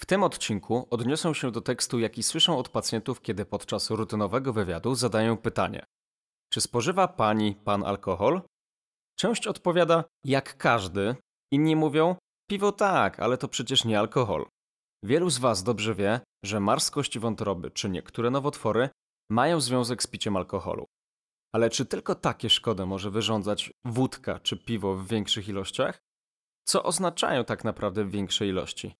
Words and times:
W 0.00 0.06
tym 0.06 0.22
odcinku 0.22 0.86
odniosę 0.90 1.34
się 1.34 1.50
do 1.50 1.60
tekstu, 1.60 1.98
jaki 1.98 2.22
słyszą 2.22 2.58
od 2.58 2.68
pacjentów, 2.68 3.20
kiedy 3.20 3.44
podczas 3.44 3.90
rutynowego 3.90 4.52
wywiadu 4.52 4.94
zadają 4.94 5.36
pytanie: 5.36 5.84
Czy 6.52 6.60
spożywa 6.60 7.08
pani, 7.08 7.54
pan 7.64 7.84
alkohol? 7.84 8.42
Część 9.18 9.46
odpowiada: 9.46 10.04
Jak 10.24 10.56
każdy. 10.56 11.16
Inni 11.52 11.76
mówią: 11.76 12.16
Piwo 12.50 12.72
tak, 12.72 13.20
ale 13.20 13.38
to 13.38 13.48
przecież 13.48 13.84
nie 13.84 13.98
alkohol. 13.98 14.46
Wielu 15.04 15.30
z 15.30 15.38
Was 15.38 15.62
dobrze 15.62 15.94
wie, 15.94 16.20
że 16.44 16.60
mars 16.60 16.90
kości 16.90 17.18
wątroby 17.18 17.70
czy 17.70 17.90
niektóre 17.90 18.30
nowotwory 18.30 18.88
mają 19.30 19.60
związek 19.60 20.02
z 20.02 20.06
piciem 20.06 20.36
alkoholu. 20.36 20.86
Ale 21.52 21.70
czy 21.70 21.86
tylko 21.86 22.14
takie 22.14 22.50
szkody 22.50 22.86
może 22.86 23.10
wyrządzać 23.10 23.70
wódka 23.84 24.38
czy 24.40 24.56
piwo 24.56 24.94
w 24.94 25.08
większych 25.08 25.48
ilościach? 25.48 25.98
Co 26.64 26.82
oznaczają 26.82 27.44
tak 27.44 27.64
naprawdę 27.64 28.04
w 28.04 28.10
większej 28.10 28.48
ilości? 28.48 28.94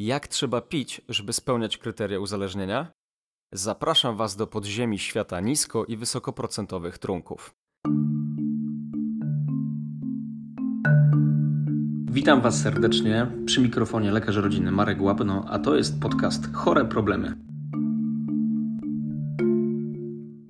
Jak 0.00 0.28
trzeba 0.28 0.60
pić, 0.60 1.00
żeby 1.08 1.32
spełniać 1.32 1.78
kryteria 1.78 2.20
uzależnienia? 2.20 2.92
Zapraszam 3.52 4.16
Was 4.16 4.36
do 4.36 4.46
podziemi 4.46 4.98
świata 4.98 5.40
nisko 5.40 5.84
i 5.84 5.96
wysokoprocentowych 5.96 6.98
trunków. 6.98 7.54
Witam 12.10 12.40
Was 12.40 12.62
serdecznie 12.62 13.26
przy 13.46 13.60
mikrofonie 13.60 14.10
lekarz 14.10 14.36
rodziny 14.36 14.70
Marek 14.70 15.02
Łapno, 15.02 15.44
a 15.48 15.58
to 15.58 15.76
jest 15.76 16.00
podcast 16.00 16.54
Chore 16.54 16.84
Problemy. 16.84 17.36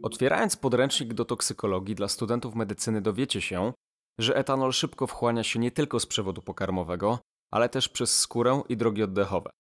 Otwierając 0.02 0.56
podręcznik 0.56 1.14
do 1.14 1.24
toksykologii 1.24 1.94
dla 1.94 2.08
studentów 2.08 2.54
medycyny 2.54 3.00
dowiecie 3.00 3.40
się, 3.40 3.72
że 4.18 4.36
etanol 4.36 4.72
szybko 4.72 5.06
wchłania 5.06 5.42
się 5.44 5.58
nie 5.58 5.70
tylko 5.70 6.00
z 6.00 6.06
przewodu 6.06 6.42
pokarmowego, 6.42 7.18
ale 7.50 7.68
też 7.68 7.88
przez 7.88 8.20
skórę 8.20 8.62
i 8.68 8.76
drogi 8.76 9.02
oddechowe. 9.02 9.50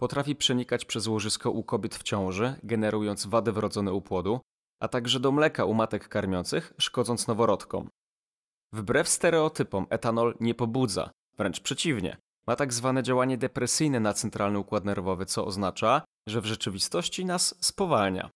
Potrafi 0.00 0.36
przenikać 0.36 0.84
przez 0.84 1.06
łożysko 1.06 1.50
u 1.50 1.64
kobiet 1.64 1.94
w 1.94 2.02
ciąży, 2.02 2.54
generując 2.62 3.26
wady 3.26 3.52
wrodzone 3.52 3.92
u 3.92 4.00
płodu, 4.00 4.40
a 4.80 4.88
także 4.88 5.20
do 5.20 5.32
mleka 5.32 5.64
u 5.64 5.74
matek 5.74 6.08
karmiących, 6.08 6.72
szkodząc 6.78 7.26
noworodkom. 7.26 7.88
Wbrew 8.72 9.08
stereotypom 9.08 9.86
etanol 9.90 10.36
nie 10.40 10.54
pobudza, 10.54 11.10
wręcz 11.38 11.60
przeciwnie. 11.60 12.16
Ma 12.46 12.56
tak 12.56 12.72
zwane 12.72 13.02
działanie 13.02 13.38
depresyjne 13.38 14.00
na 14.00 14.12
centralny 14.12 14.58
układ 14.58 14.84
nerwowy, 14.84 15.26
co 15.26 15.44
oznacza, 15.44 16.02
że 16.28 16.40
w 16.40 16.46
rzeczywistości 16.46 17.24
nas 17.24 17.54
spowalnia. 17.60 18.30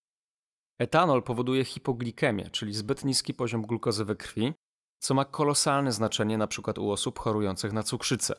Etanol 0.79 1.23
powoduje 1.23 1.65
hipoglikemię, 1.65 2.51
czyli 2.51 2.75
zbyt 2.75 3.05
niski 3.05 3.35
poziom 3.35 3.63
glukozy 3.63 4.05
we 4.05 4.17
krwi, 4.17 4.53
co 4.99 5.15
ma 5.15 5.25
kolosalne 5.25 5.93
znaczenie 5.93 6.35
np. 6.35 6.73
u 6.79 6.91
osób 6.91 7.19
chorujących 7.19 7.73
na 7.73 7.83
cukrzycę. 7.83 8.35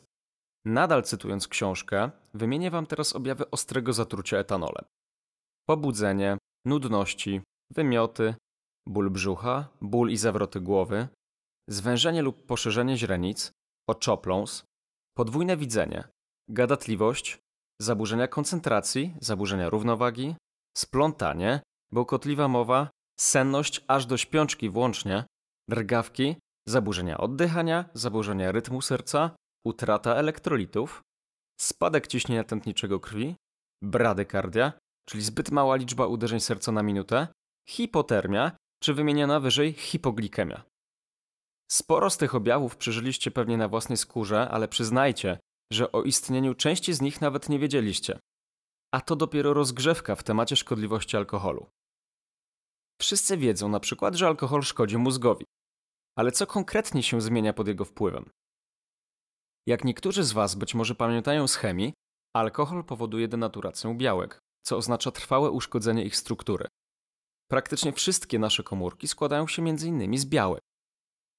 Nadal 0.64 1.02
cytując 1.02 1.48
książkę, 1.48 2.10
wymienię 2.34 2.70
Wam 2.70 2.86
teraz 2.86 3.16
objawy 3.16 3.50
ostrego 3.50 3.92
zatrucia 3.92 4.38
etanolem. 4.38 4.84
Pobudzenie, 5.68 6.38
nudności, 6.66 7.40
wymioty, 7.70 8.34
ból 8.88 9.10
brzucha, 9.10 9.68
ból 9.80 10.10
i 10.10 10.16
zawroty 10.16 10.60
głowy, 10.60 11.08
zwężenie 11.68 12.22
lub 12.22 12.46
poszerzenie 12.46 12.96
źrenic, 12.96 13.52
oczopląs, 13.88 14.64
podwójne 15.16 15.56
widzenie, 15.56 16.04
gadatliwość, 16.48 17.38
zaburzenia 17.80 18.28
koncentracji, 18.28 19.14
zaburzenia 19.20 19.70
równowagi, 19.70 20.36
splątanie, 20.78 21.60
bełkotliwa 21.92 22.48
mowa, 22.48 22.90
senność 23.20 23.84
aż 23.88 24.06
do 24.06 24.16
śpiączki 24.16 24.70
włącznie, 24.70 25.24
drgawki, 25.68 26.36
zaburzenia 26.68 27.18
oddychania, 27.18 27.84
zaburzenia 27.94 28.52
rytmu 28.52 28.82
serca, 28.82 29.36
utrata 29.66 30.14
elektrolitów, 30.14 31.02
spadek 31.60 32.06
ciśnienia 32.06 32.44
tętniczego 32.44 33.00
krwi, 33.00 33.36
bradykardia, 33.82 34.72
czyli 35.08 35.22
zbyt 35.22 35.50
mała 35.50 35.76
liczba 35.76 36.06
uderzeń 36.06 36.40
serca 36.40 36.72
na 36.72 36.82
minutę, 36.82 37.28
hipotermia, 37.68 38.56
czy 38.82 38.94
wymieniona 38.94 39.40
wyżej 39.40 39.72
hipoglikemia. 39.72 40.64
Sporo 41.70 42.10
z 42.10 42.16
tych 42.16 42.34
objawów 42.34 42.76
przeżyliście 42.76 43.30
pewnie 43.30 43.56
na 43.56 43.68
własnej 43.68 43.96
skórze, 43.96 44.48
ale 44.48 44.68
przyznajcie, 44.68 45.38
że 45.72 45.92
o 45.92 46.02
istnieniu 46.02 46.54
części 46.54 46.92
z 46.92 47.00
nich 47.00 47.20
nawet 47.20 47.48
nie 47.48 47.58
wiedzieliście. 47.58 48.18
A 48.94 49.00
to 49.00 49.16
dopiero 49.16 49.54
rozgrzewka 49.54 50.16
w 50.16 50.22
temacie 50.22 50.56
szkodliwości 50.56 51.16
alkoholu. 51.16 51.66
Wszyscy 53.00 53.36
wiedzą 53.36 53.68
na 53.68 53.80
przykład, 53.80 54.14
że 54.14 54.26
alkohol 54.26 54.62
szkodzi 54.62 54.98
mózgowi. 54.98 55.44
Ale 56.18 56.32
co 56.32 56.46
konkretnie 56.46 57.02
się 57.02 57.20
zmienia 57.20 57.52
pod 57.52 57.68
jego 57.68 57.84
wpływem? 57.84 58.30
Jak 59.66 59.84
niektórzy 59.84 60.24
z 60.24 60.32
Was 60.32 60.54
być 60.54 60.74
może 60.74 60.94
pamiętają 60.94 61.48
z 61.48 61.56
chemii, 61.56 61.92
alkohol 62.36 62.84
powoduje 62.84 63.28
denaturację 63.28 63.94
białek, 63.94 64.38
co 64.62 64.76
oznacza 64.76 65.10
trwałe 65.10 65.50
uszkodzenie 65.50 66.04
ich 66.04 66.16
struktury. 66.16 66.66
Praktycznie 67.50 67.92
wszystkie 67.92 68.38
nasze 68.38 68.62
komórki 68.62 69.08
składają 69.08 69.46
się 69.46 69.62
m.in. 69.62 70.18
z 70.18 70.26
białek. 70.26 70.60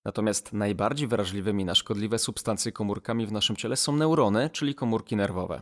Natomiast 0.05 0.53
najbardziej 0.53 1.07
wrażliwymi 1.07 1.65
na 1.65 1.75
szkodliwe 1.75 2.19
substancje 2.19 2.71
komórkami 2.71 3.27
w 3.27 3.31
naszym 3.31 3.55
ciele 3.55 3.75
są 3.75 3.95
neurony, 3.95 4.49
czyli 4.49 4.75
komórki 4.75 5.15
nerwowe. 5.15 5.61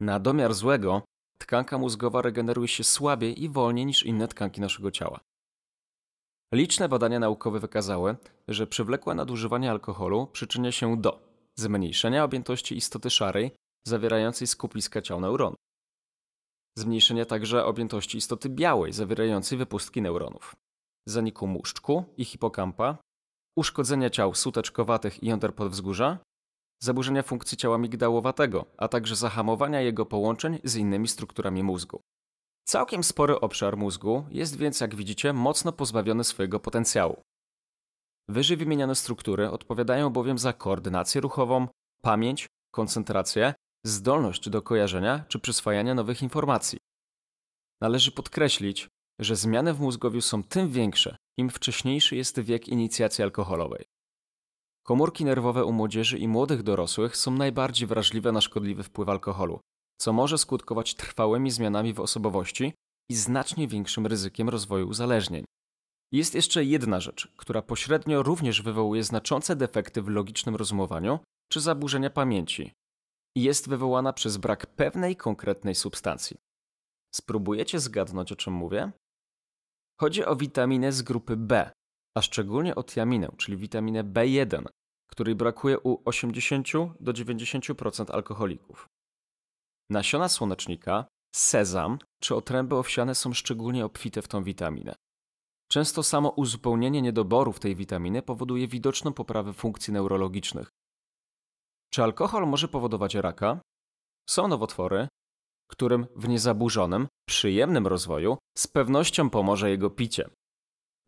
Na 0.00 0.20
domiar 0.20 0.54
złego, 0.54 1.02
tkanka 1.38 1.78
mózgowa 1.78 2.22
regeneruje 2.22 2.68
się 2.68 2.84
słabiej 2.84 3.42
i 3.42 3.48
wolniej 3.48 3.86
niż 3.86 4.02
inne 4.02 4.28
tkanki 4.28 4.60
naszego 4.60 4.90
ciała. 4.90 5.20
Liczne 6.54 6.88
badania 6.88 7.18
naukowe 7.18 7.60
wykazały, 7.60 8.16
że 8.48 8.66
przywlekłe 8.66 9.14
nadużywanie 9.14 9.70
alkoholu 9.70 10.26
przyczynia 10.26 10.72
się 10.72 11.00
do 11.00 11.29
zmniejszenia 11.60 12.24
objętości 12.24 12.76
istoty 12.76 13.10
szarej 13.10 13.52
zawierającej 13.86 14.46
skupiska 14.46 15.02
ciał 15.02 15.20
neuronów, 15.20 15.58
zmniejszenia 16.78 17.24
także 17.24 17.64
objętości 17.64 18.18
istoty 18.18 18.48
białej 18.48 18.92
zawierającej 18.92 19.58
wypustki 19.58 20.02
neuronów, 20.02 20.56
zaniku 21.08 21.46
muszczku 21.46 22.04
i 22.16 22.24
hipokampa, 22.24 22.98
uszkodzenia 23.56 24.10
ciał 24.10 24.34
suteczkowatych 24.34 25.22
i 25.22 25.26
jąder 25.26 25.54
podwzgórza, 25.54 26.18
zaburzenia 26.82 27.22
funkcji 27.22 27.56
ciała 27.58 27.78
migdałowatego, 27.78 28.66
a 28.76 28.88
także 28.88 29.16
zahamowania 29.16 29.80
jego 29.80 30.06
połączeń 30.06 30.58
z 30.64 30.76
innymi 30.76 31.08
strukturami 31.08 31.62
mózgu. 31.62 32.00
Całkiem 32.64 33.04
spory 33.04 33.40
obszar 33.40 33.76
mózgu 33.76 34.24
jest 34.30 34.56
więc, 34.56 34.80
jak 34.80 34.94
widzicie, 34.94 35.32
mocno 35.32 35.72
pozbawiony 35.72 36.24
swojego 36.24 36.60
potencjału. 36.60 37.22
Wyżej 38.30 38.56
wymienione 38.56 38.94
struktury 38.94 39.50
odpowiadają 39.50 40.10
bowiem 40.10 40.38
za 40.38 40.52
koordynację 40.52 41.20
ruchową, 41.20 41.68
pamięć, 42.02 42.46
koncentrację, 42.74 43.54
zdolność 43.84 44.50
do 44.50 44.62
kojarzenia 44.62 45.24
czy 45.28 45.38
przyswajania 45.38 45.94
nowych 45.94 46.22
informacji. 46.22 46.78
Należy 47.80 48.12
podkreślić, 48.12 48.88
że 49.18 49.36
zmiany 49.36 49.74
w 49.74 49.80
mózgowiu 49.80 50.20
są 50.20 50.42
tym 50.42 50.68
większe, 50.68 51.16
im 51.38 51.50
wcześniejszy 51.50 52.16
jest 52.16 52.40
wiek 52.40 52.68
inicjacji 52.68 53.24
alkoholowej. 53.24 53.84
Komórki 54.82 55.24
nerwowe 55.24 55.64
u 55.64 55.72
młodzieży 55.72 56.18
i 56.18 56.28
młodych 56.28 56.62
dorosłych 56.62 57.16
są 57.16 57.30
najbardziej 57.30 57.88
wrażliwe 57.88 58.32
na 58.32 58.40
szkodliwy 58.40 58.82
wpływ 58.82 59.08
alkoholu, 59.08 59.60
co 60.00 60.12
może 60.12 60.38
skutkować 60.38 60.94
trwałymi 60.94 61.50
zmianami 61.50 61.92
w 61.92 62.00
osobowości 62.00 62.74
i 63.08 63.14
znacznie 63.14 63.68
większym 63.68 64.06
ryzykiem 64.06 64.48
rozwoju 64.48 64.88
uzależnień. 64.88 65.44
Jest 66.12 66.34
jeszcze 66.34 66.64
jedna 66.64 67.00
rzecz, 67.00 67.32
która 67.36 67.62
pośrednio 67.62 68.22
również 68.22 68.62
wywołuje 68.62 69.04
znaczące 69.04 69.56
defekty 69.56 70.02
w 70.02 70.08
logicznym 70.08 70.56
rozumowaniu 70.56 71.18
czy 71.52 71.60
zaburzenia 71.60 72.10
pamięci. 72.10 72.72
Jest 73.36 73.68
wywołana 73.68 74.12
przez 74.12 74.36
brak 74.36 74.66
pewnej 74.66 75.16
konkretnej 75.16 75.74
substancji. 75.74 76.36
Spróbujecie 77.14 77.80
zgadnąć, 77.80 78.32
o 78.32 78.36
czym 78.36 78.54
mówię? 78.54 78.92
Chodzi 80.00 80.24
o 80.24 80.36
witaminę 80.36 80.92
z 80.92 81.02
grupy 81.02 81.36
B, 81.36 81.70
a 82.16 82.22
szczególnie 82.22 82.74
o 82.74 82.84
tiaminę, 82.84 83.32
czyli 83.36 83.56
witaminę 83.56 84.04
B1, 84.04 84.64
której 85.10 85.34
brakuje 85.34 85.78
u 85.78 86.02
80 86.04 86.68
do 87.00 87.12
90% 87.12 88.10
alkoholików. 88.10 88.86
Nasiona 89.90 90.28
słonecznika, 90.28 91.06
sezam 91.34 91.98
czy 92.22 92.34
otręby 92.34 92.76
owsiane 92.76 93.14
są 93.14 93.32
szczególnie 93.32 93.84
obfite 93.84 94.22
w 94.22 94.28
tą 94.28 94.44
witaminę. 94.44 94.94
Często 95.72 96.02
samo 96.02 96.28
uzupełnienie 96.30 97.02
niedoborów 97.02 97.60
tej 97.60 97.76
witaminy 97.76 98.22
powoduje 98.22 98.68
widoczną 98.68 99.12
poprawę 99.12 99.52
funkcji 99.52 99.92
neurologicznych. 99.92 100.70
Czy 101.92 102.02
alkohol 102.02 102.46
może 102.46 102.68
powodować 102.68 103.14
raka? 103.14 103.60
Są 104.28 104.48
nowotwory, 104.48 105.08
którym 105.70 106.06
w 106.16 106.28
niezaburzonym, 106.28 107.08
przyjemnym 107.28 107.86
rozwoju 107.86 108.38
z 108.58 108.66
pewnością 108.66 109.30
pomoże 109.30 109.70
jego 109.70 109.90
picie. 109.90 110.30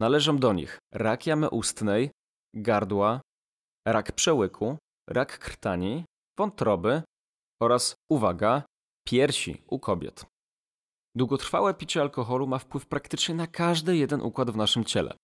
Należą 0.01 0.39
do 0.39 0.53
nich 0.53 0.79
rak 0.93 1.27
jamy 1.27 1.51
ustnej, 1.51 2.11
gardła, 2.55 3.21
rak 3.89 4.13
przełyku, 4.13 4.77
rak 5.11 5.39
krtani, 5.39 6.05
wątroby 6.39 7.03
oraz, 7.63 7.95
uwaga, 8.11 8.63
piersi 9.07 9.63
u 9.67 9.79
kobiet. 9.79 10.32
Długotrwałe 11.15 11.75
picie 11.75 12.01
alkoholu 12.01 12.47
ma 12.47 12.59
wpływ 12.59 12.87
praktycznie 12.87 13.35
na 13.35 13.47
każdy 13.47 13.97
jeden 13.97 14.21
układ 14.21 14.51
w 14.51 14.57
naszym 14.57 14.85
ciele. 14.85 15.15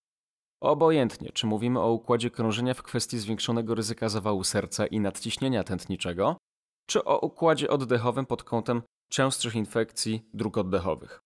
Obojętnie, 0.63 1.33
czy 1.33 1.47
mówimy 1.47 1.81
o 1.81 1.93
układzie 1.93 2.31
krążenia 2.31 2.75
w 2.75 2.83
kwestii 2.83 3.19
zwiększonego 3.19 3.75
ryzyka 3.75 4.09
zawału 4.09 4.45
serca 4.45 4.87
i 4.87 5.01
nadciśnienia 5.01 5.65
tętniczego, 5.65 6.37
czy 6.87 7.05
o 7.05 7.19
układzie 7.19 7.71
oddechowym 7.71 8.27
pod 8.27 8.43
kątem 8.43 8.83
częstszych 9.11 9.55
infekcji 9.55 10.29
dróg 10.35 10.59
oddechowych. 10.59 11.21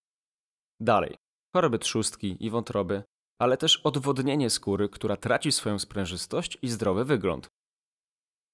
Dalej, 0.81 1.17
choroby 1.57 1.79
trzustki 1.79 2.37
i 2.41 2.51
wątroby, 2.51 3.03
ale 3.41 3.57
też 3.57 3.77
odwodnienie 3.77 4.51
skóry, 4.51 4.89
która 4.89 5.17
traci 5.17 5.53
swoją 5.53 5.79
sprężystość 5.79 6.59
i 6.63 6.69
zdrowy 6.69 7.05
wygląd. 7.05 7.49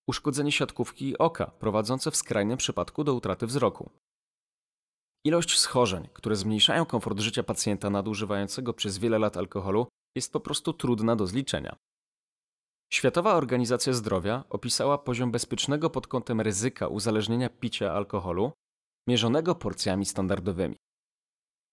Uszkodzenie 0.09 0.53
siatkówki 0.53 1.19
oka, 1.19 1.47
prowadzące 1.47 2.11
w 2.11 2.17
skrajnym 2.17 2.59
przypadku 2.59 3.05
do 3.05 3.15
utraty 3.15 3.47
wzroku. 3.47 3.91
Ilość 5.29 5.59
schorzeń, 5.59 6.09
które 6.13 6.37
zmniejszają 6.37 6.87
komfort 6.87 7.21
życia 7.21 7.43
pacjenta 7.43 7.91
nadużywającego 7.91 8.73
przez 8.73 8.99
wiele 8.99 9.19
lat 9.19 9.37
alkoholu, 9.37 9.89
jest 10.17 10.33
po 10.33 10.41
prostu 10.41 10.73
trudna 10.73 11.17
do 11.17 11.27
zliczenia. 11.27 11.77
Światowa 12.93 13.35
Organizacja 13.35 13.93
Zdrowia 13.93 14.45
opisała 14.51 14.99
poziom 14.99 15.31
bezpiecznego 15.31 15.91
pod 15.91 16.07
kątem 16.07 16.41
ryzyka 16.41 16.89
uzależnienia 16.89 17.49
picia 17.49 17.93
alkoholu, 17.93 18.53
mierzonego 19.09 19.55
porcjami 19.55 20.07
standardowymi. 20.07 20.77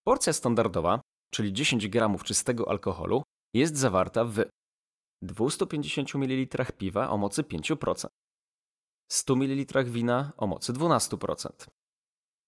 Porcja 0.05 0.33
standardowa, 0.33 1.01
czyli 1.33 1.53
10 1.53 1.87
gramów 1.87 2.23
czystego 2.23 2.69
alkoholu, 2.69 3.23
jest 3.53 3.77
zawarta 3.77 4.25
w 4.25 4.43
250 5.21 6.15
ml 6.15 6.65
piwa 6.77 7.09
o 7.09 7.17
mocy 7.17 7.43
5%, 7.43 8.07
100 9.11 9.35
ml 9.35 9.85
wina 9.85 10.31
o 10.37 10.47
mocy 10.47 10.73
12%, 10.73 11.67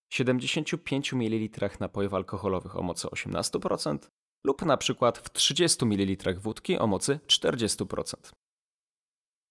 75 0.10 1.14
ml 1.14 1.70
napojów 1.80 2.14
alkoholowych 2.14 2.76
o 2.76 2.84
mocy 2.84 3.08
18% 3.08 3.98
lub 4.44 4.62
na 4.62 4.78
przykład 4.78 5.18
w 5.18 5.30
30 5.30 5.86
ml 5.86 6.40
wódki 6.40 6.80
o 6.80 6.88
mocy 6.88 7.20
40%. 7.28 8.32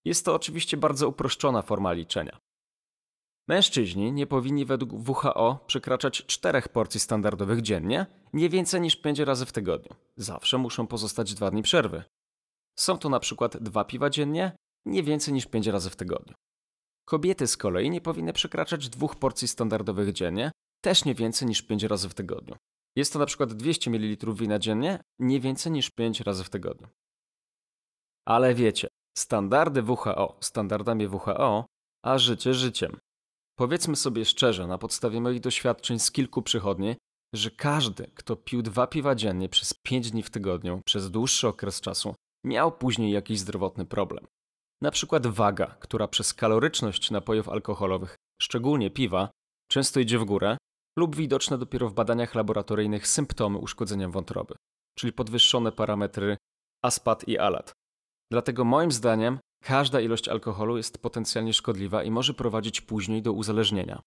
Jest 0.04 0.24
to 0.24 0.34
oczywiście 0.34 0.76
bardzo 0.76 1.08
uproszczona 1.08 1.62
forma 1.62 1.92
liczenia. 1.92 2.38
Mężczyźni 3.48 4.12
nie 4.12 4.26
powinni 4.26 4.64
według 4.64 5.08
WHO 5.08 5.64
przekraczać 5.66 6.26
czterech 6.26 6.68
porcji 6.68 7.00
standardowych 7.00 7.62
dziennie, 7.62 8.06
nie 8.32 8.48
więcej 8.48 8.80
niż 8.80 8.96
5 8.96 9.18
razy 9.18 9.46
w 9.46 9.52
tygodniu. 9.52 9.94
Zawsze 10.16 10.58
muszą 10.58 10.86
pozostać 10.86 11.34
dwa 11.34 11.50
dni 11.50 11.62
przerwy. 11.62 12.04
Są 12.78 12.98
to 12.98 13.08
na 13.08 13.20
przykład 13.20 13.56
dwa 13.56 13.84
piwa 13.84 14.10
dziennie, 14.10 14.56
nie 14.86 15.02
więcej 15.02 15.34
niż 15.34 15.46
5 15.46 15.66
razy 15.66 15.90
w 15.90 15.96
tygodniu. 15.96 16.34
Kobiety 17.08 17.46
z 17.46 17.56
kolei 17.56 17.90
nie 17.90 18.00
powinny 18.00 18.32
przekraczać 18.32 18.88
dwóch 18.88 19.16
porcji 19.16 19.48
standardowych 19.48 20.12
dziennie, 20.12 20.52
też 20.80 21.04
nie 21.04 21.14
więcej 21.14 21.48
niż 21.48 21.62
5 21.62 21.82
razy 21.82 22.08
w 22.08 22.14
tygodniu. 22.14 22.56
Jest 22.96 23.12
to 23.12 23.18
na 23.18 23.26
przykład 23.26 23.52
200 23.52 23.90
ml 23.90 24.34
wina 24.34 24.58
dziennie, 24.58 25.00
nie 25.18 25.40
więcej 25.40 25.72
niż 25.72 25.90
5 25.90 26.20
razy 26.20 26.44
w 26.44 26.50
tygodniu. 26.50 26.88
Ale 28.26 28.54
wiecie, 28.54 28.88
standardy 29.18 29.82
WHO 29.82 30.38
standardami 30.40 31.08
WHO, 31.08 31.66
a 32.04 32.18
życie 32.18 32.54
życiem. 32.54 32.98
Powiedzmy 33.58 33.96
sobie 33.96 34.24
szczerze, 34.24 34.66
na 34.66 34.78
podstawie 34.78 35.20
moich 35.20 35.40
doświadczeń 35.40 35.98
z 35.98 36.10
kilku 36.10 36.42
przychodni, 36.42 36.96
że 37.34 37.50
każdy, 37.50 38.10
kto 38.14 38.36
pił 38.36 38.62
dwa 38.62 38.86
piwa 38.86 39.14
dziennie 39.14 39.48
przez 39.48 39.74
5 39.74 40.10
dni 40.10 40.22
w 40.22 40.30
tygodniu 40.30 40.80
przez 40.86 41.10
dłuższy 41.10 41.48
okres 41.48 41.80
czasu, 41.80 42.14
miał 42.44 42.72
później 42.72 43.12
jakiś 43.12 43.38
zdrowotny 43.38 43.86
problem. 43.86 44.26
Na 44.82 44.90
przykład 44.90 45.26
waga, 45.26 45.66
która 45.66 46.08
przez 46.08 46.34
kaloryczność 46.34 47.10
napojów 47.10 47.48
alkoholowych, 47.48 48.16
szczególnie 48.42 48.90
piwa, 48.90 49.30
często 49.70 50.00
idzie 50.00 50.18
w 50.18 50.24
górę, 50.24 50.56
lub 50.98 51.16
widoczne 51.16 51.58
dopiero 51.58 51.88
w 51.88 51.94
badaniach 51.94 52.34
laboratoryjnych 52.34 53.08
symptomy 53.08 53.58
uszkodzenia 53.58 54.08
wątroby, 54.08 54.54
czyli 54.98 55.12
podwyższone 55.12 55.72
parametry 55.72 56.36
ASPAT 56.84 57.28
i 57.28 57.38
ALAT. 57.38 57.72
Dlatego 58.30 58.64
moim 58.64 58.92
zdaniem 58.92 59.38
każda 59.64 60.00
ilość 60.00 60.28
alkoholu 60.28 60.76
jest 60.76 61.02
potencjalnie 61.02 61.52
szkodliwa 61.52 62.02
i 62.02 62.10
może 62.10 62.34
prowadzić 62.34 62.80
później 62.80 63.22
do 63.22 63.32
uzależnienia. 63.32 64.02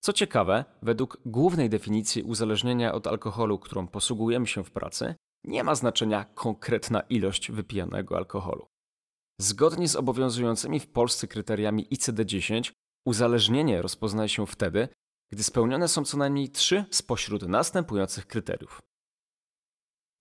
Co 0.00 0.12
ciekawe, 0.12 0.64
według 0.82 1.18
głównej 1.26 1.70
definicji 1.70 2.22
uzależnienia 2.22 2.94
od 2.94 3.06
alkoholu, 3.06 3.58
którą 3.58 3.88
posługujemy 3.88 4.46
się 4.46 4.64
w 4.64 4.70
pracy, 4.70 5.14
nie 5.44 5.64
ma 5.64 5.74
znaczenia 5.74 6.24
konkretna 6.24 7.00
ilość 7.00 7.50
wypijanego 7.50 8.16
alkoholu. 8.16 8.66
Zgodnie 9.40 9.88
z 9.88 9.96
obowiązującymi 9.96 10.80
w 10.80 10.92
Polsce 10.92 11.28
kryteriami 11.28 11.88
ICD-10, 11.88 12.72
uzależnienie 13.06 13.82
rozpoznaje 13.82 14.28
się 14.28 14.46
wtedy, 14.46 14.88
gdy 15.32 15.42
spełnione 15.42 15.88
są 15.88 16.04
co 16.04 16.16
najmniej 16.16 16.50
trzy 16.50 16.84
spośród 16.90 17.42
następujących 17.42 18.26
kryteriów. 18.26 18.82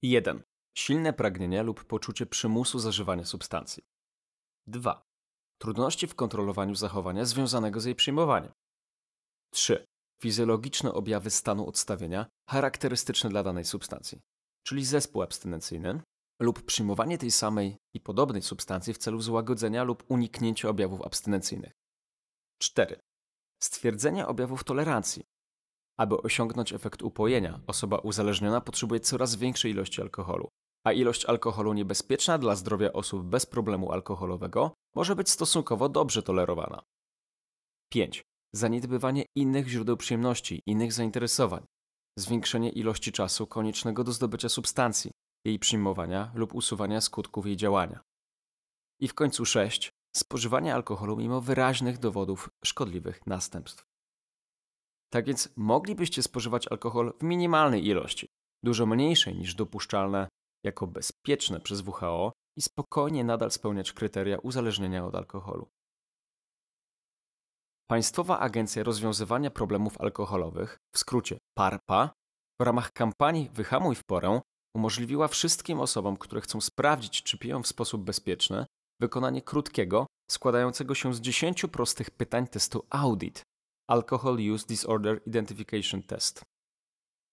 1. 0.01 0.44
Silne 0.77 1.13
pragnienie 1.13 1.63
lub 1.63 1.83
poczucie 1.83 2.25
przymusu 2.25 2.79
zażywania 2.79 3.25
substancji. 3.25 3.83
2. 4.67 5.03
Trudności 5.62 6.07
w 6.07 6.15
kontrolowaniu 6.15 6.75
zachowania 6.75 7.25
związanego 7.25 7.79
z 7.79 7.85
jej 7.85 7.95
przyjmowaniem. 7.95 8.51
3. 9.53 9.85
Fizjologiczne 10.21 10.94
objawy 10.94 11.29
stanu 11.29 11.67
odstawienia 11.67 12.25
charakterystyczne 12.50 13.29
dla 13.29 13.44
danej 13.44 13.65
substancji, 13.65 14.21
czyli 14.63 14.85
zespół 14.85 15.21
abstynencyjny 15.21 16.01
lub 16.40 16.62
przyjmowanie 16.62 17.18
tej 17.18 17.32
samej 17.32 17.78
i 17.94 18.00
podobnej 18.00 18.42
substancji 18.42 18.94
w 18.94 18.98
celu 18.98 19.22
złagodzenia 19.22 19.84
lub 19.84 20.04
uniknięcia 20.08 20.70
objawów 20.70 21.02
abstynencyjnych. 21.02 21.72
4. 22.62 23.00
Stwierdzenie 23.64 24.28
objawów 24.28 24.64
tolerancji. 24.64 25.24
Aby 26.00 26.18
osiągnąć 26.22 26.74
efekt 26.74 27.02
upojenia, 27.02 27.60
osoba 27.68 27.98
uzależniona 27.98 28.62
potrzebuje 28.62 29.00
coraz 29.00 29.36
większej 29.36 29.72
ilości 29.72 30.02
alkoholu, 30.02 30.50
a 30.86 30.92
ilość 30.92 31.26
alkoholu 31.26 31.74
niebezpieczna 31.74 32.38
dla 32.38 32.56
zdrowia 32.56 32.94
osób 32.94 33.24
bez 33.24 33.46
problemu 33.46 33.92
alkoholowego 33.92 34.74
może 34.96 35.16
być 35.16 35.30
stosunkowo 35.30 35.90
dobrze 35.90 36.24
tolerowana. 36.24 36.84
5. 37.92 38.24
Zaniedbywanie 38.54 39.26
innych 39.36 39.68
źródeł 39.68 39.98
przyjemności, 39.98 40.62
innych 40.66 40.94
zainteresowań. 40.94 41.66
Zwiększenie 42.20 42.70
ilości 42.70 43.12
czasu 43.12 43.48
koniecznego 43.48 44.04
do 44.04 44.12
zdobycia 44.12 44.50
substancji, 44.50 45.12
jej 45.45 45.59
przyjmowania 45.59 46.31
lub 46.36 46.56
usuwania 46.56 47.01
skutków 47.01 47.45
jej 47.45 47.57
działania. 47.57 48.00
I 49.01 49.07
w 49.07 49.13
końcu 49.13 49.45
6 49.45 49.92
spożywanie 50.15 50.74
alkoholu 50.75 51.18
mimo 51.18 51.42
wyraźnych 51.42 51.97
dowodów 51.97 52.50
szkodliwych 52.65 53.27
następstw. 53.27 53.86
Tak 55.13 55.25
więc 55.25 55.50
moglibyście 55.56 56.24
spożywać 56.24 56.68
alkohol 56.68 57.13
w 57.19 57.24
minimalnej 57.24 57.88
ilości, 57.88 58.27
dużo 58.63 58.86
mniejszej 58.86 59.36
niż 59.36 59.56
dopuszczalne 59.56 60.27
jako 60.63 60.88
bezpieczne 60.88 61.59
przez 61.59 61.81
WHO 61.88 62.31
i 62.57 62.62
spokojnie 62.62 63.24
nadal 63.24 63.51
spełniać 63.51 63.94
kryteria 63.94 64.38
uzależnienia 64.38 65.06
od 65.06 65.15
alkoholu. 65.15 65.69
Państwowa 67.89 68.39
Agencja 68.39 68.84
Rozwiązywania 68.84 69.51
Problemów 69.51 70.01
Alkoholowych, 70.01 70.77
w 70.96 71.00
skrócie 71.00 71.38
PARPA, 71.58 72.13
w 72.60 72.63
ramach 72.63 72.91
kampanii 72.91 73.50
Wyhamuj 73.50 73.96
w 73.96 74.03
porę 74.03 74.41
umożliwiła 74.75 75.27
wszystkim 75.27 75.79
osobom, 75.79 76.17
które 76.17 76.41
chcą 76.41 76.62
sprawdzić, 76.62 77.24
czy 77.24 77.38
piją 77.38 77.63
w 77.63 77.67
sposób 77.67 78.03
bezpieczny, 78.03 78.65
wykonanie 79.01 79.41
krótkiego, 79.41 80.05
składającego 80.32 80.96
się 80.96 81.13
z 81.13 81.22
10 81.22 81.65
prostych 81.72 82.12
pytań 82.12 82.48
testu 82.48 82.86
AUDIT 82.89 83.41
Alcohol 83.89 84.38
Use 84.53 84.67
Disorder 84.67 85.22
Identification 85.27 86.03
Test. 86.03 86.41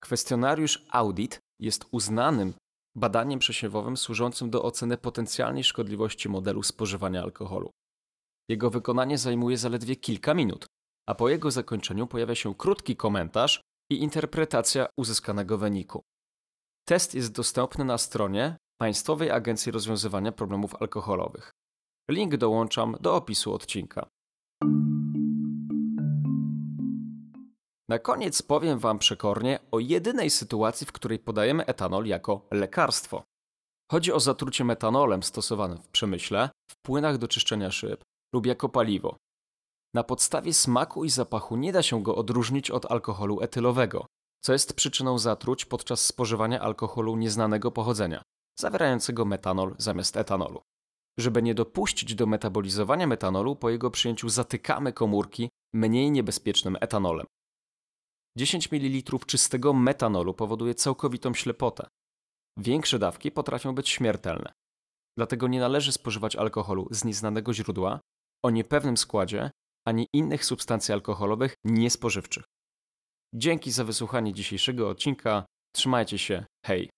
Kwestionariusz 0.02 0.86
AUDIT 0.90 1.38
jest 1.60 1.86
uznanym 1.90 2.54
badaniem 2.96 3.38
przesiewowym 3.38 3.96
służącym 3.96 4.50
do 4.50 4.62
oceny 4.62 4.98
potencjalnej 4.98 5.64
szkodliwości 5.64 6.28
modelu 6.28 6.62
spożywania 6.62 7.22
alkoholu. 7.22 7.70
Jego 8.48 8.70
wykonanie 8.70 9.18
zajmuje 9.18 9.56
zaledwie 9.56 9.96
kilka 9.96 10.34
minut, 10.34 10.66
a 11.08 11.14
po 11.14 11.28
jego 11.28 11.50
zakończeniu 11.50 12.06
pojawia 12.06 12.34
się 12.34 12.54
krótki 12.54 12.96
komentarz 12.96 13.60
i 13.90 14.02
interpretacja 14.02 14.86
uzyskanego 14.96 15.58
wyniku. 15.58 16.02
Test 16.84 17.14
jest 17.14 17.32
dostępny 17.32 17.84
na 17.84 17.98
stronie 17.98 18.56
Państwowej 18.80 19.30
Agencji 19.30 19.72
Rozwiązywania 19.72 20.32
Problemów 20.32 20.74
Alkoholowych. 20.82 21.50
Link 22.10 22.36
dołączam 22.36 22.96
do 23.00 23.16
opisu 23.16 23.54
odcinka. 23.54 24.06
Na 27.88 27.98
koniec 27.98 28.42
powiem 28.42 28.78
Wam 28.78 28.98
przekornie 28.98 29.58
o 29.70 29.78
jedynej 29.78 30.30
sytuacji, 30.30 30.86
w 30.86 30.92
której 30.92 31.18
podajemy 31.18 31.66
etanol 31.66 32.06
jako 32.06 32.46
lekarstwo. 32.50 33.22
Chodzi 33.90 34.12
o 34.12 34.20
zatrucie 34.20 34.64
metanolem 34.64 35.22
stosowane 35.22 35.76
w 35.76 35.88
przemyśle, 35.88 36.50
w 36.70 36.74
płynach 36.86 37.18
do 37.18 37.28
czyszczenia 37.28 37.70
szyb 37.70 38.02
lub 38.34 38.46
jako 38.46 38.68
paliwo. 38.68 39.16
Na 39.94 40.04
podstawie 40.04 40.54
smaku 40.54 41.04
i 41.04 41.10
zapachu 41.10 41.56
nie 41.56 41.72
da 41.72 41.82
się 41.82 42.02
go 42.02 42.16
odróżnić 42.16 42.70
od 42.70 42.90
alkoholu 42.90 43.40
etylowego, 43.40 44.06
co 44.44 44.52
jest 44.52 44.76
przyczyną 44.76 45.18
zatruć 45.18 45.64
podczas 45.64 46.04
spożywania 46.04 46.60
alkoholu 46.60 47.16
nieznanego 47.16 47.72
pochodzenia, 47.72 48.22
zawierającego 48.58 49.24
metanol 49.24 49.74
zamiast 49.78 50.16
etanolu. 50.16 50.62
Żeby 51.18 51.42
nie 51.42 51.54
dopuścić 51.54 52.14
do 52.14 52.26
metabolizowania 52.26 53.06
metanolu, 53.06 53.56
po 53.56 53.70
jego 53.70 53.90
przyjęciu 53.90 54.28
zatykamy 54.28 54.92
komórki 54.92 55.48
mniej 55.74 56.10
niebezpiecznym 56.10 56.76
etanolem. 56.80 57.26
10 58.38 58.72
ml 58.72 59.18
czystego 59.26 59.72
metanolu 59.72 60.34
powoduje 60.34 60.74
całkowitą 60.74 61.34
ślepotę. 61.34 61.86
Większe 62.58 62.98
dawki 62.98 63.30
potrafią 63.30 63.74
być 63.74 63.88
śmiertelne. 63.88 64.52
Dlatego 65.16 65.48
nie 65.48 65.60
należy 65.60 65.92
spożywać 65.92 66.36
alkoholu 66.36 66.88
z 66.90 67.04
nieznanego 67.04 67.54
źródła, 67.54 68.00
o 68.44 68.50
niepewnym 68.50 68.96
składzie 68.96 69.50
ani 69.86 70.06
innych 70.12 70.44
substancji 70.44 70.94
alkoholowych 70.94 71.54
niespożywczych. 71.64 72.44
Dzięki 73.34 73.70
za 73.70 73.84
wysłuchanie 73.84 74.32
dzisiejszego 74.32 74.88
odcinka. 74.88 75.44
Trzymajcie 75.74 76.18
się. 76.18 76.44
Hej. 76.66 76.90